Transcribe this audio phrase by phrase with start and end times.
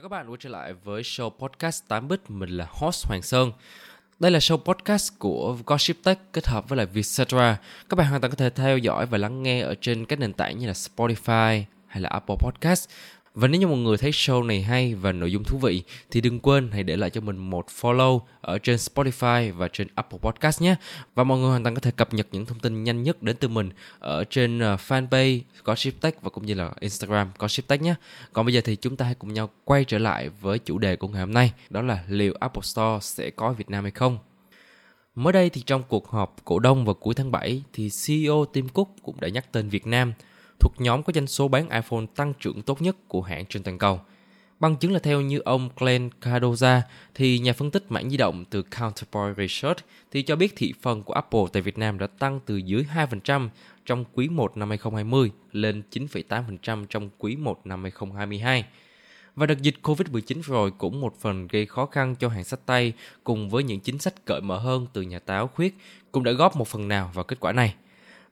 [0.00, 3.22] Chào các bạn quay trở lại với show podcast 8 bit Mình là host Hoàng
[3.22, 3.52] Sơn.
[4.18, 7.58] Đây là show podcast của Gossip Tech kết hợp với lại Vietcetera.
[7.88, 10.32] Các bạn hoàn toàn có thể theo dõi và lắng nghe ở trên các nền
[10.32, 12.88] tảng như là Spotify hay là Apple Podcast
[13.34, 16.20] và nếu như mọi người thấy show này hay và nội dung thú vị thì
[16.20, 20.18] đừng quên hãy để lại cho mình một follow ở trên Spotify và trên Apple
[20.22, 20.74] Podcast nhé.
[21.14, 23.36] Và mọi người hoàn toàn có thể cập nhật những thông tin nhanh nhất đến
[23.36, 27.66] từ mình ở trên ờ, fanpage fanpage ship Tech và cũng như là Instagram Gossip
[27.66, 27.94] Tech nhé.
[28.32, 30.96] Còn bây giờ thì chúng ta hãy cùng nhau quay trở lại với chủ đề
[30.96, 34.18] của ngày hôm nay, đó là liệu Apple Store sẽ có Việt Nam hay không?
[35.14, 38.68] Mới đây thì trong cuộc họp cổ đông vào cuối tháng 7 thì CEO Tim
[38.68, 40.12] Cook cũng đã nhắc tên Việt Nam–
[40.60, 43.78] thuộc nhóm có doanh số bán iPhone tăng trưởng tốt nhất của hãng trên toàn
[43.78, 44.00] cầu.
[44.60, 46.80] Bằng chứng là theo như ông Glenn Cardoza,
[47.14, 49.78] thì nhà phân tích mảng di động từ Counterpoint Research
[50.10, 53.48] thì cho biết thị phần của Apple tại Việt Nam đã tăng từ dưới 2%
[53.86, 58.64] trong quý 1 năm 2020 lên 9,8% trong quý 1 năm 2022.
[59.36, 62.92] Và đợt dịch Covid-19 rồi cũng một phần gây khó khăn cho hàng sách tay
[63.24, 65.74] cùng với những chính sách cởi mở hơn từ nhà táo khuyết
[66.12, 67.74] cũng đã góp một phần nào vào kết quả này.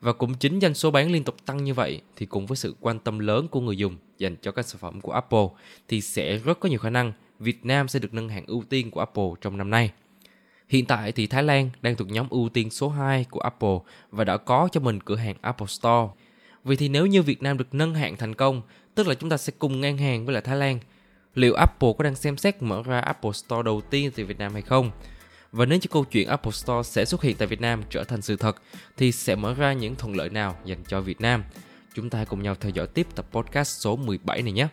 [0.01, 2.75] Và cũng chính doanh số bán liên tục tăng như vậy thì cùng với sự
[2.81, 5.47] quan tâm lớn của người dùng dành cho các sản phẩm của Apple
[5.89, 8.91] thì sẽ rất có nhiều khả năng Việt Nam sẽ được nâng hạng ưu tiên
[8.91, 9.91] của Apple trong năm nay.
[10.69, 13.79] Hiện tại thì Thái Lan đang thuộc nhóm ưu tiên số 2 của Apple
[14.11, 16.13] và đã có cho mình cửa hàng Apple Store.
[16.65, 18.63] Vì thì nếu như Việt Nam được nâng hạng thành công,
[18.95, 20.79] tức là chúng ta sẽ cùng ngang hàng với lại Thái Lan.
[21.35, 24.53] Liệu Apple có đang xem xét mở ra Apple Store đầu tiên tại Việt Nam
[24.53, 24.91] hay không?
[25.53, 28.23] Và nếu như câu chuyện Apple Store sẽ xuất hiện tại Việt Nam trở thành
[28.23, 28.57] sự thật,
[28.97, 31.45] thì sẽ mở ra những thuận lợi nào dành cho Việt Nam?
[31.95, 34.69] Chúng ta cùng nhau theo dõi tiếp tập podcast số 17 này nhé.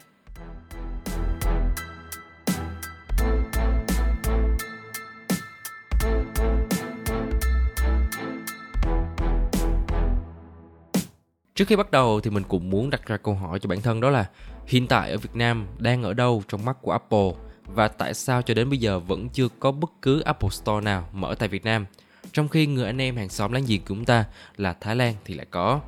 [11.56, 14.02] Trước khi bắt đầu thì mình cũng muốn đặt ra câu hỏi cho bản thân
[14.02, 14.30] đó là,
[14.66, 17.31] hiện tại ở Việt Nam đang ở đâu trong mắt của Apple
[17.66, 21.09] và tại sao cho đến bây giờ vẫn chưa có bất cứ Apple Store nào
[21.14, 21.86] mở tại Việt Nam,
[22.34, 24.26] trong khi người anh em hàng xóm láng giềng của chúng ta
[24.58, 25.81] là Thái Lan thì lại có.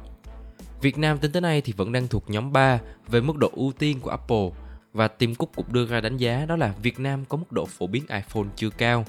[0.81, 3.71] Việt Nam tính tới nay thì vẫn đang thuộc nhóm 3 về mức độ ưu
[3.71, 4.49] tiên của Apple
[4.93, 7.65] và Tim Cook cũng đưa ra đánh giá đó là Việt Nam có mức độ
[7.65, 9.05] phổ biến iPhone chưa cao.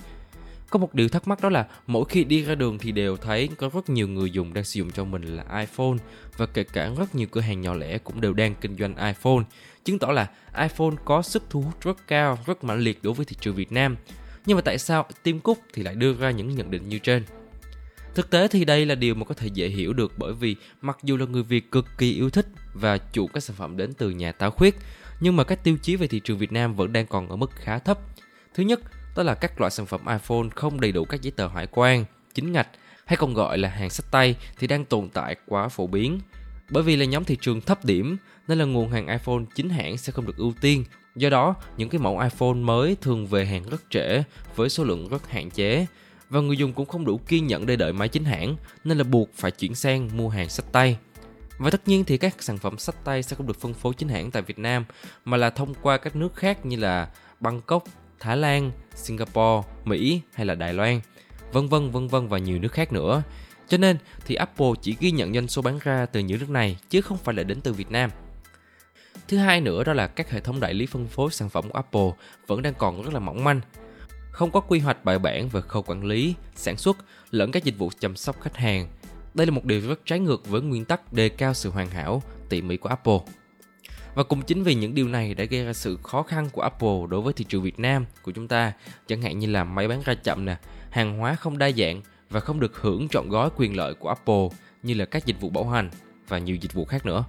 [0.70, 3.48] Có một điều thắc mắc đó là mỗi khi đi ra đường thì đều thấy
[3.58, 5.96] có rất nhiều người dùng đang sử dụng cho mình là iPhone
[6.36, 9.44] và kể cả rất nhiều cửa hàng nhỏ lẻ cũng đều đang kinh doanh iPhone
[9.84, 13.26] chứng tỏ là iPhone có sức thu hút rất cao, rất mạnh liệt đối với
[13.26, 13.96] thị trường Việt Nam.
[14.46, 17.24] Nhưng mà tại sao Tim Cook thì lại đưa ra những nhận định như trên?
[18.14, 20.98] Thực tế thì đây là điều mà có thể dễ hiểu được bởi vì mặc
[21.02, 24.10] dù là người Việt cực kỳ yêu thích và chuộng các sản phẩm đến từ
[24.10, 24.74] nhà táo khuyết,
[25.20, 27.50] nhưng mà các tiêu chí về thị trường Việt Nam vẫn đang còn ở mức
[27.54, 27.98] khá thấp.
[28.54, 28.80] Thứ nhất,
[29.18, 32.04] đó là các loại sản phẩm iPhone không đầy đủ các giấy tờ hải quan,
[32.34, 32.68] chính ngạch
[33.06, 36.20] hay còn gọi là hàng sách tay thì đang tồn tại quá phổ biến.
[36.70, 38.16] Bởi vì là nhóm thị trường thấp điểm
[38.48, 40.84] nên là nguồn hàng iPhone chính hãng sẽ không được ưu tiên.
[41.16, 44.22] Do đó, những cái mẫu iPhone mới thường về hàng rất trễ
[44.56, 45.86] với số lượng rất hạn chế
[46.30, 49.04] và người dùng cũng không đủ kiên nhẫn để đợi máy chính hãng nên là
[49.04, 50.98] buộc phải chuyển sang mua hàng sách tay.
[51.58, 54.08] Và tất nhiên thì các sản phẩm sách tay sẽ không được phân phối chính
[54.08, 54.84] hãng tại Việt Nam
[55.24, 57.08] mà là thông qua các nước khác như là
[57.40, 57.84] Bangkok,
[58.20, 61.00] Thái Lan, Singapore, Mỹ hay là Đài Loan,
[61.52, 63.22] vân vân vân vân và nhiều nước khác nữa.
[63.68, 63.96] Cho nên
[64.26, 67.18] thì Apple chỉ ghi nhận doanh số bán ra từ những nước này chứ không
[67.18, 68.10] phải là đến từ Việt Nam.
[69.28, 71.78] Thứ hai nữa đó là các hệ thống đại lý phân phối sản phẩm của
[71.78, 72.10] Apple
[72.46, 73.60] vẫn đang còn rất là mỏng manh.
[74.30, 76.96] Không có quy hoạch bài bản về khâu quản lý, sản xuất
[77.30, 78.88] lẫn các dịch vụ chăm sóc khách hàng.
[79.34, 82.22] Đây là một điều rất trái ngược với nguyên tắc đề cao sự hoàn hảo,
[82.48, 83.18] tỉ mỉ của Apple.
[84.14, 86.98] Và cũng chính vì những điều này đã gây ra sự khó khăn của Apple
[87.08, 88.72] đối với thị trường Việt Nam của chúng ta,
[89.06, 90.56] chẳng hạn như là máy bán ra chậm nè,
[90.90, 94.48] hàng hóa không đa dạng và không được hưởng trọn gói quyền lợi của Apple
[94.82, 95.90] như là các dịch vụ bảo hành
[96.28, 97.24] và nhiều dịch vụ khác nữa.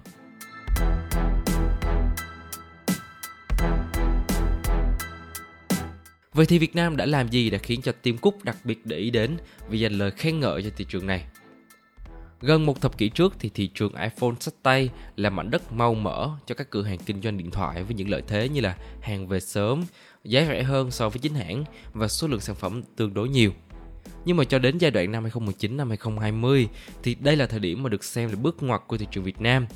[6.32, 8.96] Vậy thì Việt Nam đã làm gì đã khiến cho Tim Cook đặc biệt để
[8.96, 9.36] ý đến
[9.68, 11.24] vì dành lời khen ngợi cho thị trường này?
[12.42, 15.94] Gần một thập kỷ trước thì thị trường iPhone sách tay là mảnh đất mau
[15.94, 18.76] mở cho các cửa hàng kinh doanh điện thoại với những lợi thế như là
[19.00, 19.84] hàng về sớm,
[20.24, 23.52] giá rẻ hơn so với chính hãng và số lượng sản phẩm tương đối nhiều.
[24.24, 26.68] Nhưng mà cho đến giai đoạn năm 2019 năm 2020
[27.02, 29.40] thì đây là thời điểm mà được xem là bước ngoặt của thị trường Việt
[29.40, 29.66] Nam.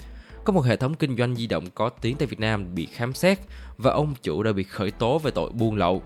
[0.45, 3.15] có một hệ thống kinh doanh di động có tiếng tại Việt Nam bị khám
[3.15, 3.39] xét
[3.77, 6.03] và ông chủ đã bị khởi tố về tội buôn lậu.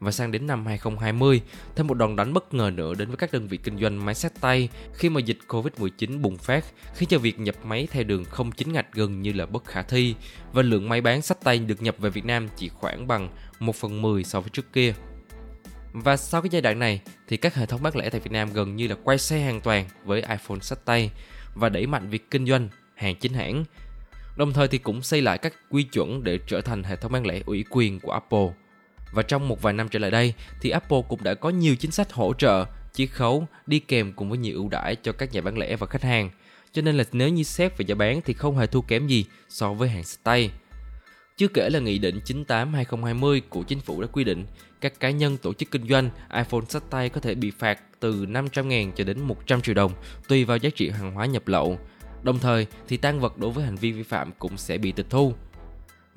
[0.00, 1.40] Và sang đến năm 2020,
[1.76, 4.14] thêm một đòn đánh bất ngờ nữa đến với các đơn vị kinh doanh máy
[4.14, 6.64] sách tay khi mà dịch Covid-19 bùng phát,
[6.94, 9.82] khiến cho việc nhập máy theo đường không chính ngạch gần như là bất khả
[9.82, 10.14] thi
[10.52, 13.28] và lượng máy bán sách tay được nhập về Việt Nam chỉ khoảng bằng
[13.60, 14.94] 1 phần 10 so với trước kia.
[15.92, 18.52] Và sau cái giai đoạn này thì các hệ thống bán lẻ tại Việt Nam
[18.52, 21.10] gần như là quay xe hoàn toàn với iPhone sách tay
[21.54, 23.64] và đẩy mạnh việc kinh doanh hàng chính hãng.
[24.36, 27.26] Đồng thời thì cũng xây lại các quy chuẩn để trở thành hệ thống bán
[27.26, 28.48] lẻ ủy quyền của Apple.
[29.16, 31.90] Và trong một vài năm trở lại đây thì Apple cũng đã có nhiều chính
[31.90, 35.40] sách hỗ trợ, chiết khấu đi kèm cùng với nhiều ưu đãi cho các nhà
[35.40, 36.30] bán lẻ và khách hàng.
[36.72, 39.24] Cho nên là nếu như xét về giá bán thì không hề thua kém gì
[39.48, 40.50] so với hàng sách tay.
[41.36, 44.46] Chưa kể là Nghị định 98-2020 của chính phủ đã quy định
[44.80, 48.26] các cá nhân tổ chức kinh doanh iPhone sách tay có thể bị phạt từ
[48.26, 49.92] 500.000 cho đến 100 triệu đồng
[50.28, 51.78] tùy vào giá trị hàng hóa nhập lậu.
[52.22, 55.06] Đồng thời thì tan vật đối với hành vi vi phạm cũng sẽ bị tịch
[55.10, 55.34] thu.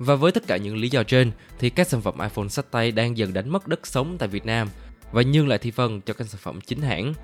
[0.00, 2.92] Và với tất cả những lý do trên thì các sản phẩm iPhone sách tay
[2.92, 4.68] đang dần đánh mất đất sống tại Việt Nam
[5.12, 7.14] và nhường lại thị phần cho các sản phẩm chính hãng.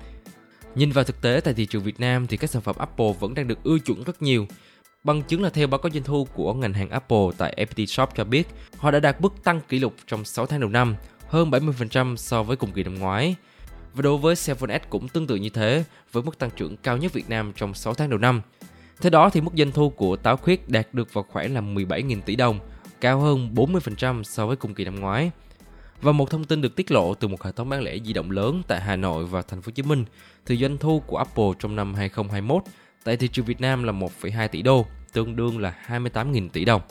[0.75, 3.33] Nhìn vào thực tế tại thị trường Việt Nam thì các sản phẩm Apple vẫn
[3.33, 4.47] đang được ưa chuộng rất nhiều
[5.03, 8.09] Bằng chứng là theo báo cáo doanh thu của ngành hàng Apple tại FPT Shop
[8.15, 8.47] cho biết,
[8.77, 10.95] họ đã đạt mức tăng kỷ lục trong 6 tháng đầu năm,
[11.27, 13.35] hơn 70% so với cùng kỳ năm ngoái.
[13.93, 16.97] Và đối với Seven S cũng tương tự như thế, với mức tăng trưởng cao
[16.97, 18.41] nhất Việt Nam trong 6 tháng đầu năm
[19.01, 22.21] theo đó thì mức doanh thu của Táo Khuyết đạt được vào khoảng là 17.000
[22.21, 22.59] tỷ đồng,
[23.01, 25.31] cao hơn 40% so với cùng kỳ năm ngoái.
[26.01, 28.31] Và một thông tin được tiết lộ từ một hệ thống bán lẻ di động
[28.31, 30.05] lớn tại Hà Nội và Thành phố Hồ Chí Minh,
[30.45, 32.63] thì doanh thu của Apple trong năm 2021
[33.03, 36.81] tại thị trường Việt Nam là 1,2 tỷ đô, tương đương là 28.000 tỷ đồng.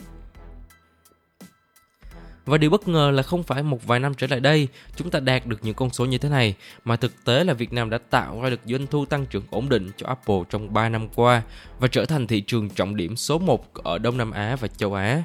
[2.47, 5.19] Và điều bất ngờ là không phải một vài năm trở lại đây chúng ta
[5.19, 6.55] đạt được những con số như thế này,
[6.85, 9.69] mà thực tế là Việt Nam đã tạo ra được doanh thu tăng trưởng ổn
[9.69, 11.41] định cho Apple trong 3 năm qua
[11.79, 14.93] và trở thành thị trường trọng điểm số 1 ở Đông Nam Á và châu
[14.93, 15.23] Á.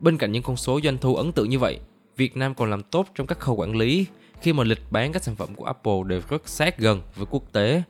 [0.00, 1.78] Bên cạnh những con số doanh thu ấn tượng như vậy,
[2.16, 4.06] Việt Nam còn làm tốt trong các khâu quản lý
[4.40, 7.42] khi mà lịch bán các sản phẩm của Apple đều rất sát gần với quốc
[7.52, 7.82] tế.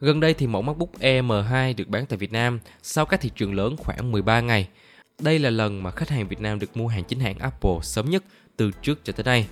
[0.00, 3.30] Gần đây thì mẫu MacBook Air M2 được bán tại Việt Nam sau các thị
[3.36, 4.68] trường lớn khoảng 13 ngày.
[5.22, 8.10] Đây là lần mà khách hàng Việt Nam được mua hàng chính hãng Apple sớm
[8.10, 8.24] nhất
[8.56, 9.46] từ trước cho tới nay.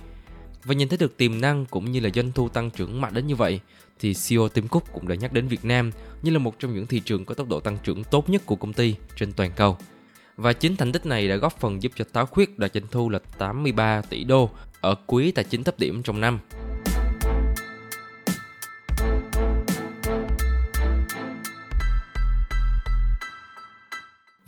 [0.63, 3.27] Và nhìn thấy được tiềm năng cũng như là doanh thu tăng trưởng mạnh đến
[3.27, 3.59] như vậy,
[3.99, 5.91] thì CEO Tim Cook cũng đã nhắc đến Việt Nam
[6.21, 8.55] như là một trong những thị trường có tốc độ tăng trưởng tốt nhất của
[8.55, 9.77] công ty trên toàn cầu.
[10.37, 13.09] Và chính thành tích này đã góp phần giúp cho Táo Khuyết đạt doanh thu
[13.09, 14.49] là 83 tỷ đô
[14.81, 16.39] ở quý tài chính thấp điểm trong năm.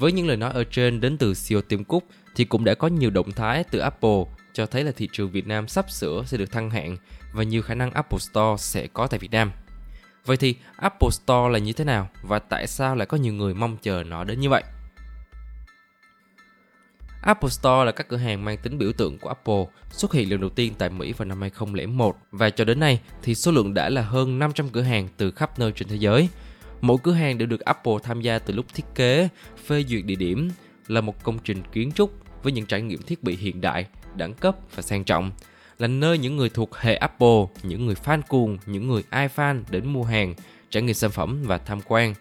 [0.03, 2.03] Với những lời nói ở trên đến từ CEO Tim Cook
[2.35, 4.23] thì cũng đã có nhiều động thái từ Apple
[4.53, 6.97] cho thấy là thị trường Việt Nam sắp sửa sẽ được thăng hạng
[7.33, 9.51] và nhiều khả năng Apple Store sẽ có tại Việt Nam.
[10.25, 13.53] Vậy thì Apple Store là như thế nào và tại sao lại có nhiều người
[13.53, 14.63] mong chờ nó đến như vậy?
[17.21, 20.41] Apple Store là các cửa hàng mang tính biểu tượng của Apple, xuất hiện lần
[20.41, 23.89] đầu tiên tại Mỹ vào năm 2001 và cho đến nay thì số lượng đã
[23.89, 26.29] là hơn 500 cửa hàng từ khắp nơi trên thế giới–
[26.83, 29.27] Mỗi cửa hàng đều được Apple tham gia từ lúc thiết kế,
[29.65, 30.51] phê duyệt địa điểm
[30.87, 32.13] là một công trình kiến trúc
[32.43, 33.85] với những trải nghiệm thiết bị hiện đại,
[34.15, 35.31] đẳng cấp và sang trọng
[35.79, 39.87] là nơi những người thuộc hệ Apple, những người fan cuồng, những người iFan đến
[39.87, 40.35] mua hàng,
[40.69, 42.13] trải nghiệm sản phẩm và tham quan.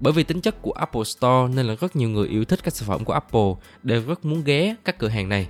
[0.00, 2.74] Bởi vì tính chất của Apple Store nên là rất nhiều người yêu thích các
[2.74, 5.48] sản phẩm của Apple đều rất muốn ghé các cửa hàng này.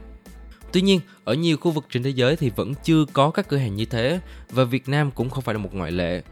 [0.72, 3.56] Tuy nhiên, ở nhiều khu vực trên thế giới thì vẫn chưa có các cửa
[3.56, 4.20] hàng như thế
[4.50, 6.22] và Việt Nam cũng không phải là một ngoại lệ.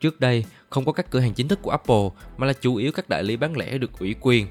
[0.00, 2.92] Trước đây, không có các cửa hàng chính thức của Apple mà là chủ yếu
[2.92, 4.46] các đại lý bán lẻ được ủy quyền.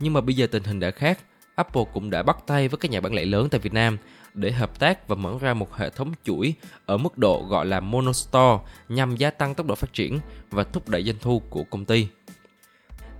[0.00, 1.18] Nhưng mà bây giờ tình hình đã khác,
[1.54, 3.98] Apple cũng đã bắt tay với các nhà bán lẻ lớn tại Việt Nam
[4.34, 6.54] để hợp tác và mở ra một hệ thống chuỗi
[6.86, 8.58] ở mức độ gọi là monostore
[8.88, 10.20] nhằm gia tăng tốc độ phát triển
[10.50, 12.08] và thúc đẩy doanh thu của công ty.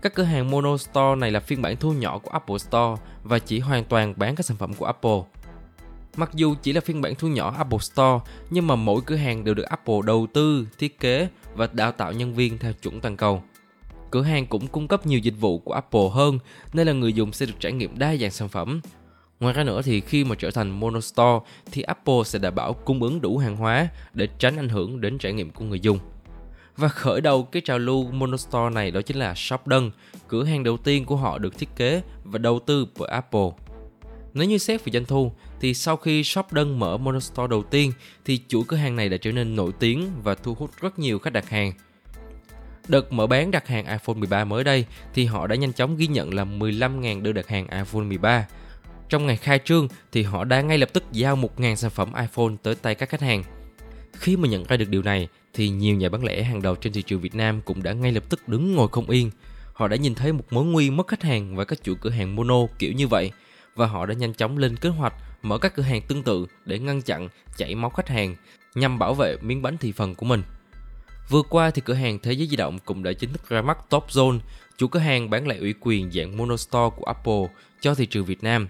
[0.02, 3.58] Các cửa hàng monostore này là phiên bản thu nhỏ của Apple Store và chỉ
[3.58, 5.20] hoàn toàn bán các sản phẩm của Apple
[6.16, 9.44] Mặc dù chỉ là phiên bản thu nhỏ Apple Store, nhưng mà mỗi cửa hàng
[9.44, 13.16] đều được Apple đầu tư, thiết kế và đào tạo nhân viên theo chuẩn toàn
[13.16, 13.42] cầu.
[14.10, 16.38] Cửa hàng cũng cung cấp nhiều dịch vụ của Apple hơn
[16.72, 18.80] nên là người dùng sẽ được trải nghiệm đa dạng sản phẩm.
[19.40, 21.38] Ngoài ra nữa thì khi mà trở thành monostore
[21.72, 25.18] thì Apple sẽ đảm bảo cung ứng đủ hàng hóa để tránh ảnh hưởng đến
[25.18, 25.98] trải nghiệm của người dùng.
[26.76, 29.90] Và khởi đầu cái trào lưu monostore này đó chính là Shop Đơn,
[30.28, 33.50] cửa hàng đầu tiên của họ được thiết kế và đầu tư bởi Apple.
[34.34, 37.92] Nếu như xét về doanh thu, thì sau khi shop đơn mở monostore đầu tiên,
[38.24, 41.18] thì chuỗi cửa hàng này đã trở nên nổi tiếng và thu hút rất nhiều
[41.18, 41.72] khách đặt hàng.
[42.88, 46.06] Đợt mở bán đặt hàng iPhone 13 mới đây, thì họ đã nhanh chóng ghi
[46.06, 48.46] nhận là 15.000 đơn đặt hàng iPhone 13.
[49.08, 52.54] Trong ngày khai trương, thì họ đã ngay lập tức giao 1.000 sản phẩm iPhone
[52.62, 53.42] tới tay các khách hàng.
[54.12, 56.92] Khi mà nhận ra được điều này, thì nhiều nhà bán lẻ hàng đầu trên
[56.92, 59.30] thị trường Việt Nam cũng đã ngay lập tức đứng ngồi không yên.
[59.72, 62.36] họ đã nhìn thấy một mối nguy mất khách hàng và các chủ cửa hàng
[62.36, 63.30] mono kiểu như vậy
[63.74, 66.78] và họ đã nhanh chóng lên kế hoạch mở các cửa hàng tương tự để
[66.78, 68.36] ngăn chặn chảy máu khách hàng
[68.74, 70.42] nhằm bảo vệ miếng bánh thị phần của mình.
[71.28, 73.78] Vừa qua thì cửa hàng Thế giới di động cũng đã chính thức ra mắt
[73.90, 74.38] Top Zone,
[74.76, 77.48] chủ cửa hàng bán lẻ ủy quyền dạng monostore của Apple
[77.80, 78.68] cho thị trường Việt Nam.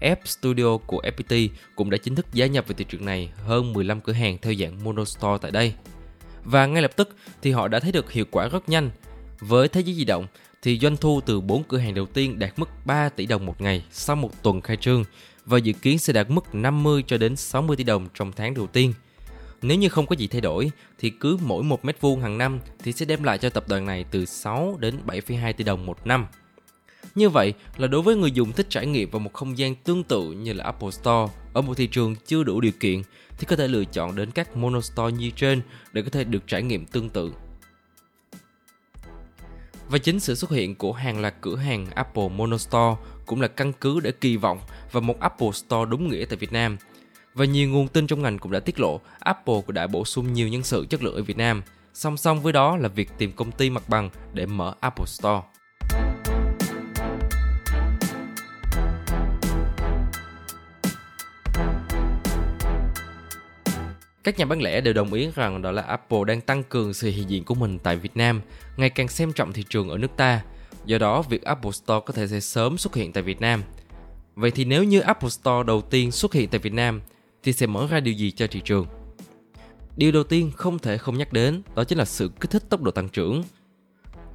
[0.00, 3.72] App Studio của FPT cũng đã chính thức gia nhập vào thị trường này hơn
[3.72, 5.74] 15 cửa hàng theo dạng monostore tại đây.
[6.44, 8.90] Và ngay lập tức thì họ đã thấy được hiệu quả rất nhanh.
[9.40, 10.26] Với Thế giới di động
[10.62, 13.60] thì doanh thu từ 4 cửa hàng đầu tiên đạt mức 3 tỷ đồng một
[13.60, 15.04] ngày sau một tuần khai trương
[15.46, 18.66] và dự kiến sẽ đạt mức 50 cho đến 60 tỷ đồng trong tháng đầu
[18.66, 18.94] tiên.
[19.62, 22.60] Nếu như không có gì thay đổi thì cứ mỗi một mét vuông hàng năm
[22.82, 26.06] thì sẽ đem lại cho tập đoàn này từ 6 đến 7,2 tỷ đồng một
[26.06, 26.26] năm.
[27.14, 30.04] Như vậy là đối với người dùng thích trải nghiệm vào một không gian tương
[30.04, 33.02] tự như là Apple Store ở một thị trường chưa đủ điều kiện
[33.38, 35.60] thì có thể lựa chọn đến các monostore như trên
[35.92, 37.32] để có thể được trải nghiệm tương tự.
[39.90, 43.72] Và chính sự xuất hiện của hàng loạt cửa hàng Apple Monostore cũng là căn
[43.72, 44.60] cứ để kỳ vọng
[44.92, 46.76] vào một Apple Store đúng nghĩa tại Việt Nam.
[47.34, 50.32] Và nhiều nguồn tin trong ngành cũng đã tiết lộ, Apple cũng đã bổ sung
[50.32, 51.62] nhiều nhân sự chất lượng ở Việt Nam.
[51.94, 55.40] Song song với đó là việc tìm công ty mặt bằng để mở Apple Store.
[64.30, 67.10] Các nhà bán lẻ đều đồng ý rằng đó là Apple đang tăng cường sự
[67.10, 68.40] hiện diện của mình tại Việt Nam,
[68.76, 70.42] ngày càng xem trọng thị trường ở nước ta.
[70.84, 73.62] Do đó, việc Apple Store có thể sẽ sớm xuất hiện tại Việt Nam.
[74.34, 77.00] Vậy thì nếu như Apple Store đầu tiên xuất hiện tại Việt Nam
[77.42, 78.86] thì sẽ mở ra điều gì cho thị trường?
[79.96, 82.82] Điều đầu tiên không thể không nhắc đến đó chính là sự kích thích tốc
[82.82, 83.42] độ tăng trưởng.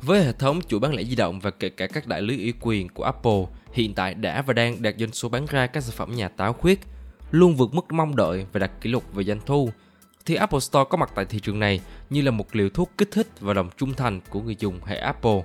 [0.02, 2.54] Với hệ thống chủ bán lẻ di động và kể cả các đại lý ủy
[2.62, 5.96] quyền của Apple hiện tại đã và đang đạt doanh số bán ra các sản
[5.98, 6.80] phẩm nhà táo khuyết
[7.32, 9.70] luôn vượt mức mong đợi và đặt kỷ lục về doanh thu,
[10.25, 13.12] thì Apple Store có mặt tại thị trường này như là một liều thuốc kích
[13.12, 15.44] thích và lòng trung thành của người dùng hệ Apple.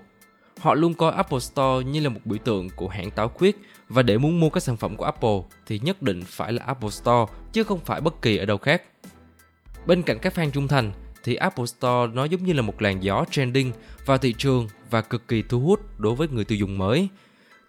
[0.60, 3.58] Họ luôn coi Apple Store như là một biểu tượng của hãng táo khuyết
[3.88, 6.90] và để muốn mua các sản phẩm của Apple thì nhất định phải là Apple
[6.90, 8.82] Store, chứ không phải bất kỳ ở đâu khác.
[9.86, 10.92] Bên cạnh các fan trung thành
[11.24, 13.72] thì Apple Store nó giống như là một làn gió trending
[14.06, 17.08] vào thị trường và cực kỳ thu hút đối với người tiêu dùng mới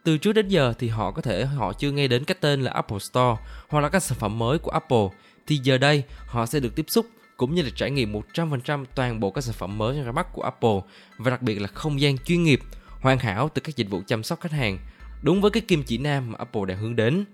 [0.03, 2.71] từ trước đến giờ thì họ có thể, họ chưa nghe đến cái tên là
[2.71, 5.07] Apple Store hoặc là các sản phẩm mới của Apple
[5.47, 7.05] thì giờ đây họ sẽ được tiếp xúc
[7.37, 10.41] cũng như là trải nghiệm 100% toàn bộ các sản phẩm mới ra mắt của
[10.41, 10.79] Apple
[11.17, 12.59] và đặc biệt là không gian chuyên nghiệp,
[13.01, 14.77] hoàn hảo từ các dịch vụ chăm sóc khách hàng,
[15.21, 17.25] đúng với cái kim chỉ nam mà Apple đang hướng đến.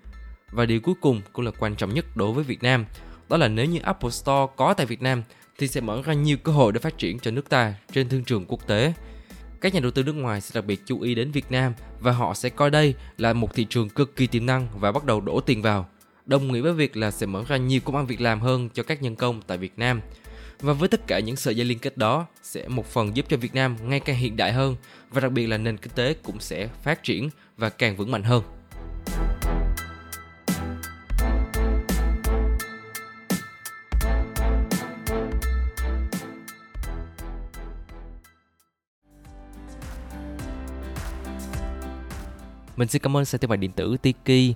[0.52, 2.86] Và điều cuối cùng cũng là quan trọng nhất đối với Việt Nam,
[3.30, 5.24] đó là nếu như Apple Store có tại Việt Nam
[5.58, 8.24] thì sẽ mở ra nhiều cơ hội để phát triển cho nước ta trên thương
[8.24, 8.94] trường quốc tế
[9.62, 12.12] các nhà đầu tư nước ngoài sẽ đặc biệt chú ý đến Việt Nam và
[12.12, 15.22] họ sẽ coi đây là một thị trường cực kỳ tiềm năng và bắt đầu
[15.22, 15.90] đổ tiền vào.
[16.28, 18.84] Đồng nghĩa với việc là sẽ mở ra nhiều công ăn việc làm hơn cho
[18.84, 20.02] các nhân công tại Việt Nam.
[20.60, 23.38] Và với tất cả những sợi dây liên kết đó sẽ một phần giúp cho
[23.38, 24.76] Việt Nam ngày càng hiện đại hơn
[25.10, 28.24] và đặc biệt là nền kinh tế cũng sẽ phát triển và càng vững mạnh
[28.24, 28.44] hơn.
[42.78, 44.56] Mình xin cảm ơn xe thương mại điện tử, Tiki